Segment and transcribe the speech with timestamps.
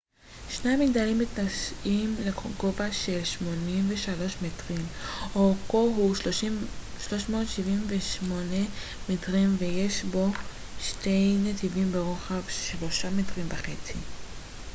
[0.49, 4.85] שני המגדלים מתנשאים לגובה של 83 מטרים
[5.35, 8.45] אורכו הוא 378
[9.09, 10.27] מטרים ויש בו
[10.79, 13.99] שני נתיבים ברוחב שלושה מטרים וחצי